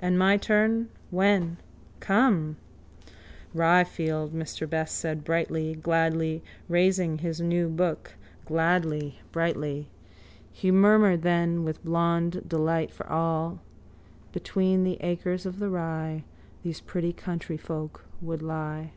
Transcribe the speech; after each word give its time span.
And 0.00 0.18
my 0.18 0.36
turn? 0.36 0.88
When? 1.10 1.58
Come! 2.00 2.56
—Ryefield, 3.54 4.30
Mr 4.30 4.68
Best 4.68 4.98
said 4.98 5.24
brightly, 5.24 5.74
gladly, 5.74 6.42
raising 6.68 7.18
his 7.18 7.40
new 7.40 7.68
book, 7.68 8.12
gladly, 8.44 9.18
brightly. 9.32 9.88
He 10.52 10.70
murmured 10.70 11.22
then 11.22 11.64
with 11.64 11.84
blond 11.84 12.46
delight 12.48 12.90
for 12.92 13.10
all: 13.10 13.60
Between 14.32 14.84
the 14.84 14.98
acres 15.00 15.44
of 15.44 15.58
the 15.58 15.68
rye 15.70 16.22
These 16.62 16.80
pretty 16.82 17.12
countryfolk 17.12 18.02
would 18.20 18.42
lie. 18.42 18.92